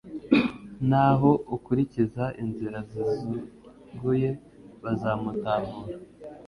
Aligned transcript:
naho 0.89 1.31
ukurikiza 1.55 2.25
inzira 2.43 2.77
ziziguye 2.89 4.29
bazamutahura 4.81 5.91